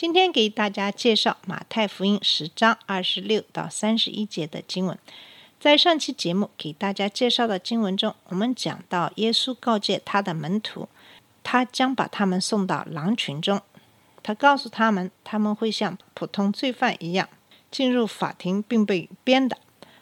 [0.00, 4.98] 今天给大家介绍马太福音十章二十六到三十一节的经文。
[5.60, 10.88] 在上期节目给大家介绍的经文中，我们讲到耶稣告诫他的门徒，
[11.42, 13.60] 他将把他们送到狼群中。
[14.22, 17.28] 他告诉他们，他们会像普通罪犯一样
[17.70, 19.58] 进入法庭并被鞭打。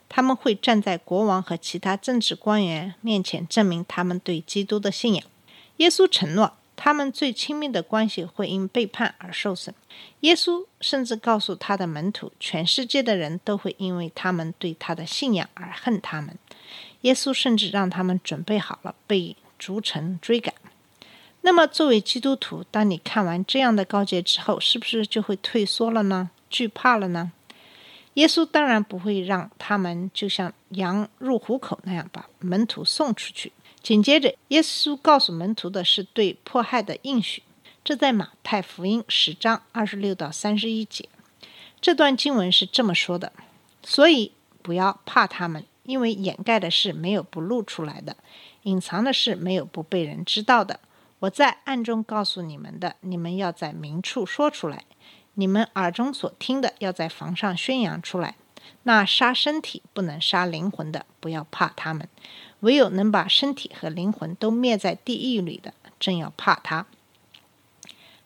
[0.08, 5.24] 他们会站在国王和其他政治官员面前证明他们对基督的信仰。
[5.78, 9.74] 耶稣承诺，他们最亲密的关系会因背叛而受损。
[10.20, 16.38] 耶稣甚至告诉他的门徒，全世界的人都会因为他们对他的信仰而恨他们。
[17.00, 20.54] 耶稣甚至让他们准备好了被逐城追赶。
[21.40, 26.30] 那么，作为基督徒，当你看完这样的告诫之后，是不是就会退缩了呢？
[26.48, 27.32] 惧怕了呢？
[28.14, 33.52] 耶稣当然不会让他们就像羊入虎口那样把门徒送出去。
[33.88, 37.42] 紧接着，耶稣告诉门徒的是对迫害的应许，
[37.82, 41.08] 这在马太福音十章二十六到三十一节。
[41.80, 43.32] 这段经文是这么说的：
[43.82, 48.18] 所以不要怕他们，因为掩盖的事没有不露出来的，
[48.64, 50.80] 隐藏的事没有不被人知道的。
[51.20, 54.80] 我在暗中告诉你们的，你们要在明处说出来；
[55.32, 58.34] 你们耳中所听的，要在房上宣扬出来。
[58.82, 62.06] 那杀身体不能杀灵魂的，不要怕他们；
[62.60, 66.86] 唯有能把身体和灵魂都灭在地狱里的，正要怕他。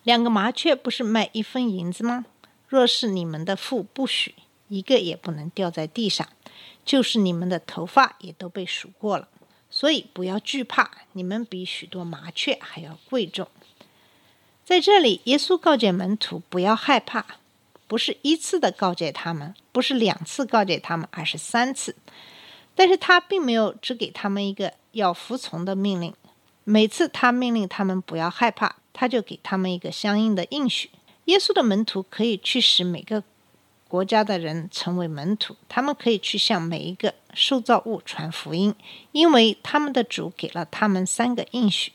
[0.03, 2.25] 两个麻雀不是卖一分银子吗？
[2.69, 4.35] 若是你们的父不许，
[4.69, 6.27] 一个也不能掉在地上；
[6.85, 9.29] 就是你们的头发也都被数过了。
[9.71, 13.49] 所以不要惧怕，你们比许多麻雀还要贵重。
[14.65, 17.25] 在这里，耶稣告诫门徒不要害怕，
[17.87, 21.95] 不是一次的告诫他们，不是两次告诫他们，而是三次。
[22.75, 26.15] 但是他并没有只给他们一个要服从的命令，
[26.65, 30.91] 每次他命令他们不要害怕，他就给他们一个相应的应许。
[31.27, 33.23] 耶稣的门徒可以去使每个
[33.87, 38.75] 国家的人成为门徒，他们可以去向每一个受造物传福音，
[39.13, 41.93] 因为他们的主给了他们三个应许。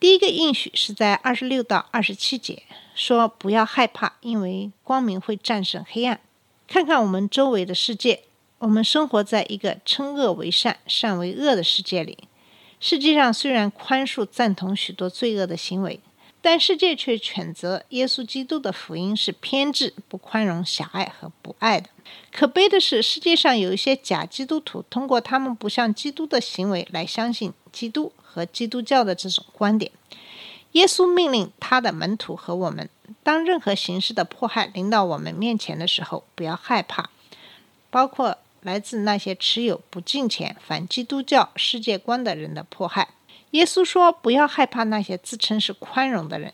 [0.00, 2.62] 第一个应许是在二十六到二十七节，
[2.94, 6.20] 说不要害怕，因为光明会战胜黑暗。
[6.66, 8.24] 看看我们周围的世界，
[8.64, 12.16] 我们生活在一个称恶为善、善为恶的世界里。
[12.80, 16.00] 世界上虽然宽恕、赞同许多罪恶的行为，
[16.40, 21.90] 但世界却谴责耶稣基督的福音是偏执、不宽容、狭隘和不爱的。
[22.32, 29.92] 可悲的是，世界上有一些假基督徒，通过他们不像基督的行为来相信基督和基督教的这种观点。
[30.72, 32.88] 耶稣命令他的门徒和我们，
[33.22, 37.10] 当任何形式的迫害临到我们面前的时候，不要害怕，
[37.90, 43.10] 包括来自那些持有不敬虔、反基督教世界观的人的迫害。
[43.50, 46.52] 耶稣说：“不要害怕那些自称是宽容的人，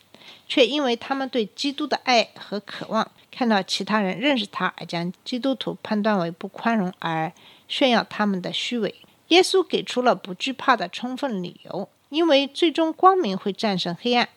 [0.48, 7.32] 却因为他们对基督的爱和渴望，看到其他人认识他而将基督徒判断为不宽容而
[7.68, 8.94] 炫耀他们的虚伪。”
[9.28, 14.28] 耶稣给出了不惧怕的充分理由，因为最终光明会战胜黑暗。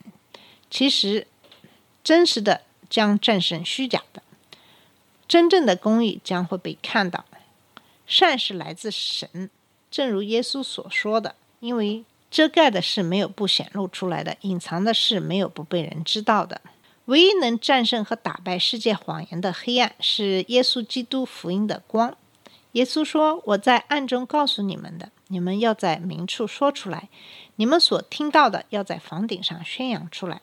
[0.70, 1.26] 其实，
[2.04, 4.22] 真实的将战胜虚假的，
[5.28, 7.26] 真正的公义将会被看到。
[8.06, 9.50] 善是来自神，
[9.90, 16.62] 正如耶稣所说的，因为遮盖的事没有不显露出来的，隐藏的事没有不被人知道的。
[17.06, 22.16] 唯一能战胜和打败世界谎言的黑暗，是耶稣基督福音的光。
[22.72, 27.10] 耶稣说：“我在暗中告诉你们的，你们要在明处说出来；
[27.58, 30.42] 你们所听到的，要在房顶上宣扬出来。”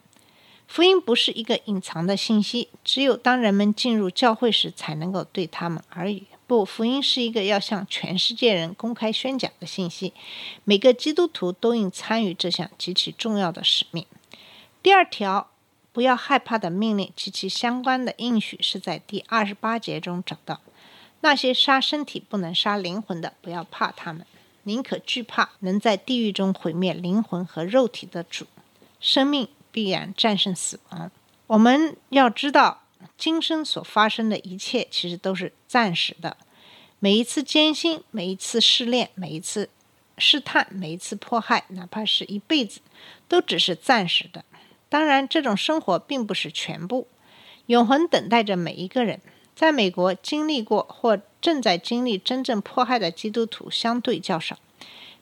[0.68, 6.26] 福音不是一个隐藏的信息，只有当人们进入教会时才能够对他们耳语。
[6.50, 10.12] 不，福音是一个要向全世界人公开宣讲的信息。
[10.64, 14.04] 每个基督徒都应参与这项极其重要的使命。
[14.82, 15.48] 第二条，
[15.92, 20.60] 不要害怕的命令及其相关的应许是在第二十八节中找到。
[21.20, 24.26] 那些杀身体不能杀灵魂的，不要怕他们，
[24.64, 28.48] 宁可惧怕能在地狱中毁灭灵魂和肉体的主。
[28.98, 31.12] 生命必然战胜死亡。
[31.46, 32.79] 我们要知道，
[33.20, 36.38] 今生所发生的一切其实都是暂时的。
[36.98, 39.68] 每一次艰辛，每一次试炼，每一次
[40.16, 42.80] 试探，每一次迫害，哪怕是一辈子，
[43.28, 44.46] 都只是暂时的。
[44.88, 47.08] 当然，这种生活并不是全部，
[47.66, 49.20] 永恒等待着每一个人。
[49.54, 54.58] 在美国，经历过或正在经历真正迫害的基督徒相对较少，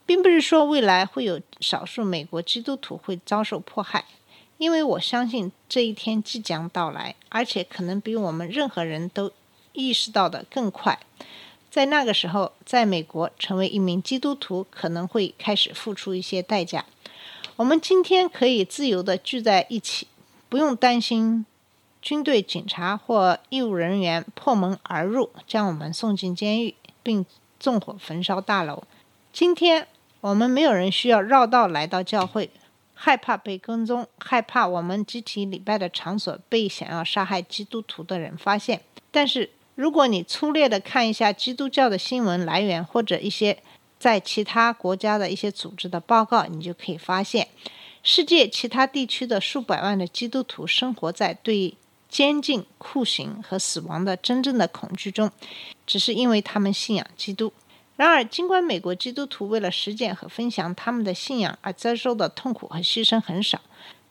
[0.06, 4.04] 并不是说未来会有少数美国基督徒会遭受迫害，
[4.58, 9.32] 因为我相信这一天即将到来，而且可能比我们任何人都
[9.72, 10.99] 意识到的更快。
[11.70, 16.84] 在那个时候，在美国成为一名基督徒可能会开始付出一些代价。
[17.56, 20.08] 我们今天可以自由地聚在一起，
[20.49, 21.44] 不用担心
[22.02, 27.25] 军队、警察或义务人员破门而入，将我们送进监狱并
[27.60, 28.82] 纵火焚烧大楼。
[29.32, 29.87] 今天
[30.20, 32.50] 我们没有人需要绕道来到教会，
[33.00, 38.80] 害怕被跟踪，害怕我们集体礼拜的场所被想要杀害基督徒的人发现。
[39.12, 43.62] 但是，如果你粗略地看一下基督教的新闻来源，或者一些
[44.00, 47.46] 在其他国家的一些组织的报告，你就可以发现，
[48.02, 51.76] 世界其他地区的数百万的基督徒生活在对
[52.08, 55.30] 监禁、酷刑和死亡的真正的恐惧中，
[55.86, 57.52] 只是因为他们信仰基督。
[57.98, 63.60] 然而，尽管美国基督徒为了实践和分享他们的信仰而遭受的痛苦和牺牲很少。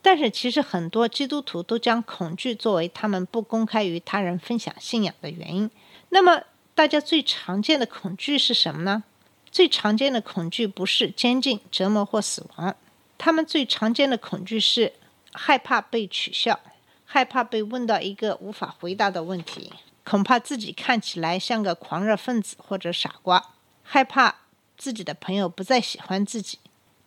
[0.02, 5.72] 但是，其实很多基督徒都将恐惧作为他们不公开与他人分享信仰的原因。
[6.10, 6.42] 那么，
[6.76, 9.06] 大家最常见的恐惧是什么呢？
[9.50, 12.76] 最常见的恐惧不是监禁、折磨或死亡，
[13.18, 14.92] 他们最常见的恐惧是
[15.32, 16.60] 害怕被取笑，
[17.06, 19.72] 害怕被问到一个无法回答的问题，
[20.04, 23.54] 恐怕自己看起来像个狂热分子或者傻瓜，
[23.88, 24.36] 害怕
[24.78, 26.60] 自己的朋友不再喜欢自己。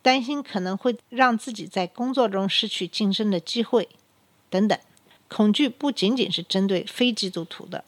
[0.03, 3.87] 担心可能会让自己在工作中失去晋升的机会，
[4.49, 4.79] 等等。
[5.29, 7.85] 恐惧不仅仅是针对非基督徒的，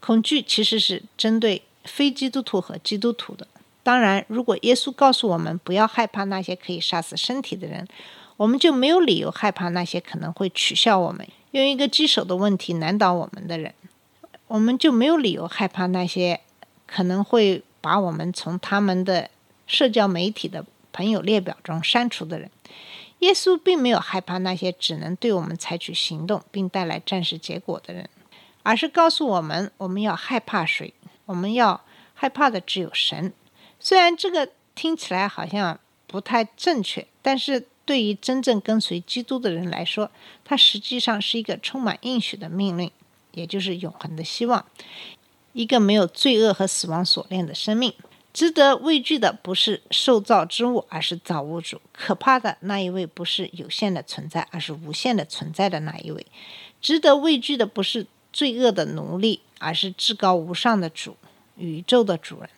[0.00, 3.46] 恐惧其实是针对非基督徒和基督徒的。
[3.82, 7.86] 当然，如果耶稣告诉我们不要害怕那些可以杀死身体的人，
[8.38, 13.74] 我们就没有理由害怕那些可能会取笑我们、用一个棘手的问题难倒我们的人。
[14.48, 16.40] 我们就没有理由害怕那些
[16.86, 19.28] 可能会把我们从他们的
[19.66, 20.64] 社交媒体的。
[20.94, 22.50] 朋友列表中删除的人，
[23.20, 28.10] 耶稣并没有害怕那些只能对我们采取行动并带来暂时结果的人，
[28.62, 30.92] 而是告诉我们我们要害怕谁？
[31.24, 31.80] 我们要
[32.12, 33.32] 害怕的只有神。
[33.80, 40.10] 虽然这个听起来好像不太正确，但是对于真正跟随基督的人来说，
[40.44, 42.90] 它实际上是一个充满应许的命令，
[43.32, 44.66] 也就是永恒的希望，
[45.52, 47.92] 一个没有罪恶和死亡锁链的生命。
[48.32, 51.78] 值得畏惧的不是受造之物，而是造物主。
[51.92, 56.26] 可怕的那一位不是有限的存在，而是无限的存在的那一位。
[56.80, 61.16] 值得畏惧的不是罪恶的奴隶，而是至高无上的主，
[61.56, 62.48] 宇宙的主人。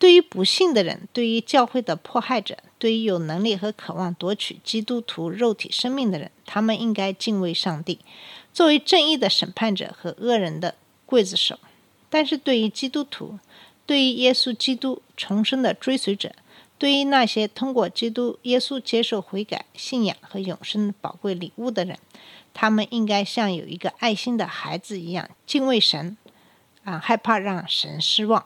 [0.00, 8.00] 对于不幸的人，对于教会的迫害者，对于有能力和渴望夺取基督徒肉体生命的人，他们应该敬畏上帝，
[8.52, 10.74] 作为正义的审判者和恶人的
[11.06, 11.56] 刽子手。
[12.10, 13.38] 但是对于基督徒，
[13.86, 16.34] 对于耶稣基督重生的追随者，
[16.76, 21.98] 对于那些通过基督耶稣接受悔改、信仰和永生宝贵礼物的人，
[22.52, 26.16] 他们应该像有一个爱心的孩子一样敬畏神，
[26.84, 28.44] 啊，害怕让神失望。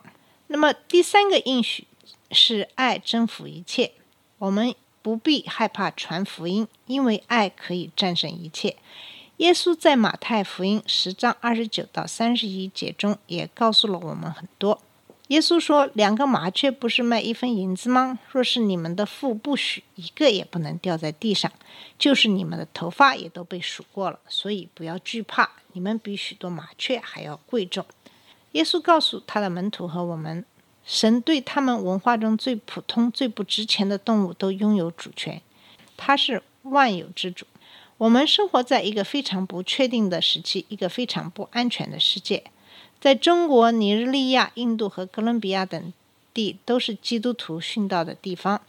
[0.49, 1.87] 那么第三个应许
[2.31, 3.93] 是爱征服一切，
[4.39, 8.77] 我们不必害怕传福音，因为爱可以战胜一切。
[9.39, 14.81] 耶稣在马太福音十章二十九到三十一节中也告诉了我们很多。
[15.29, 18.21] 耶稣说：“两个麻雀不是卖一分银子吗？
[18.31, 21.51] 若是你们的父不许，一个也不能掉在地上。
[21.99, 27.85] 就是你们的头发也都被数过了，所以不要惧怕，你们比许多麻雀还要贵重。”
[28.53, 30.45] 耶稣告诉他的门徒和我们
[30.87, 35.43] ：“神对他们文化中最普通、最不值钱的动物都拥有主权，
[35.97, 37.45] 他是万有之主。
[37.99, 42.45] 我们生活在一个非常不确定的时期，一个非常不安全的世界。”
[43.01, 45.93] 在中国、尼日利亚、印度和哥伦比亚等
[46.33, 48.63] 地都是基督徒殉道的地方。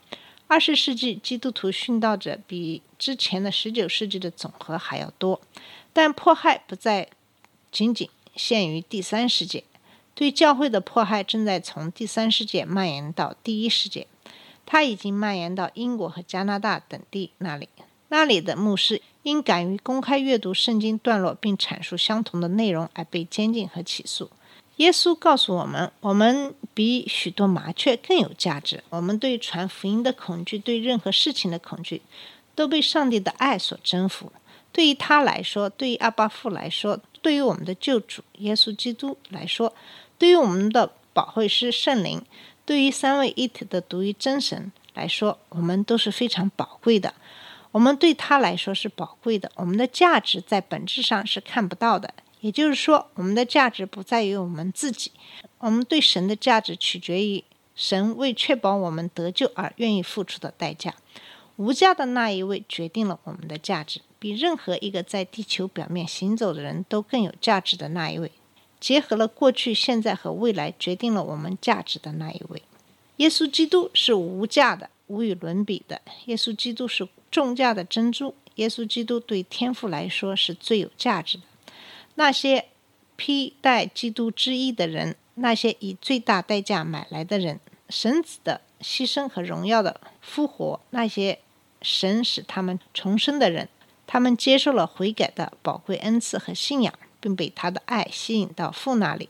[0.47, 5.39] 二十世纪基督徒殉道者比之前的十九世纪的总和还要多，
[5.93, 7.07] 但迫害不再
[7.71, 9.63] 仅仅限于第三世界，
[10.13, 14.05] 对教会的迫害正在从第三世界蔓延到第一世界，
[14.65, 17.69] 它已经蔓延到英国和加拿大等地那里。
[18.09, 24.29] 那里的牧师因敢于公开阅读圣经段落并阐述相同的内容而被监禁和起诉。
[24.77, 28.83] 耶稣告诉我们：我们比许多麻雀更有价值。
[28.89, 32.01] 我们对传福音的恐惧，对任何事情的恐惧，
[32.53, 34.31] 都被上帝的爱所征服。
[34.73, 39.73] 对于他来说，对于阿巴父来说，对于我们的救主耶稣基督来说，
[40.17, 42.21] 对于我们的保惠师圣灵，
[42.65, 47.13] 对于三位一体的独一真神来说，我们都是非常宝贵的。
[47.75, 55.11] 我们对他来说是宝贵的，我们的价值在本质上是看不到的，也就是说，我们的价值不在于我们自己，
[55.57, 57.43] 我们对神的价值取决于
[57.75, 60.95] 神为确保我们得救而愿意付出的代价。
[61.57, 68.31] 无价的那一位决定了我们的价值，比任何一个在地球表面行走的人都更有价值的那一位，
[68.79, 72.63] 结合了过去、现在和未来，决定了我们价值的那一位。
[73.17, 76.01] 耶稣基督是无价的、无与伦比的。
[76.27, 77.05] 耶稣基督是
[77.35, 78.33] 重价的珍珠。
[78.55, 81.43] 耶稣基督对天父来说是最有价值的。
[82.13, 82.69] 那些
[83.17, 91.39] 披戴基督之意的人，那些以最大代价买来的人，神子的牺牲和荣耀的复活，那些
[91.81, 93.67] 神使他们重生的人，
[94.07, 99.27] 他们接受了悔改的宝贵恩赐和信仰，并被他的爱吸引到父那里。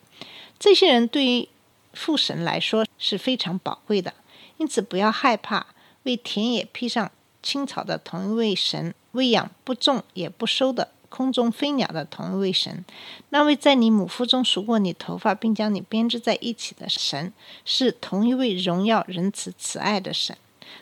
[0.60, 1.50] 这些人对于
[1.94, 4.14] 父神来说是非常宝贵的，
[4.58, 5.66] 因此不要害怕
[6.04, 7.12] 为田野披上
[7.46, 12.84] 青草的同一位神，喂养不种也不收的空中飞鸟的同一位神，
[13.30, 17.32] 那位在你母腹中数过你头发并将你编织在一起的神，
[17.64, 20.36] 是同一位荣耀仁慈慈爱的神，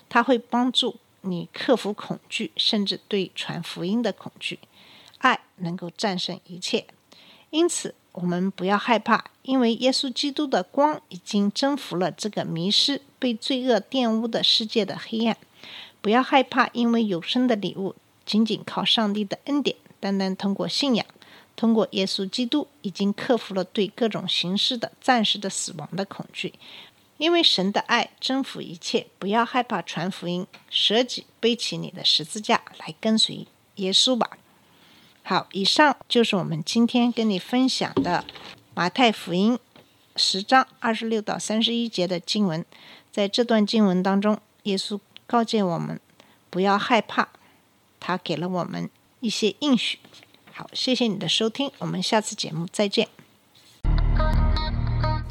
[0.08, 4.60] 他会帮助你克服恐惧，甚至对传福音的恐惧。
[5.18, 6.88] 爱能够战胜一切，
[7.50, 7.94] 因此。
[8.14, 15.36] 我们不要害怕，因为耶稣基督的光已经征服了这个迷失、被罪恶玷污的世界的黑暗。
[16.02, 21.06] 不要害怕，因为有生的礼物仅仅靠上帝的恩典，单单通过信仰，
[21.56, 26.54] 通过耶稣基督，已经克服了对各种形式的暂时的死亡的恐惧。
[27.18, 34.38] 因为神的爱征服一切，不要害怕传福音，舍己背起你的十字架来跟随耶稣吧。
[35.24, 38.26] 好，以上就是我们今天跟你分享的
[38.76, 39.58] 马太福音
[40.18, 42.64] 十章二十六到三十一节的经文。
[43.10, 46.00] 在这段经文当中，耶稣告诫我们
[46.50, 47.30] 不要害怕，
[48.00, 48.90] 他给了我们
[49.22, 50.00] 一些应许。
[50.52, 53.08] 好，谢谢你的收听，我们下次节目再见。